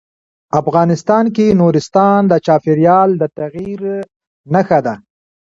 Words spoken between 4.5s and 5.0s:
نښه ده.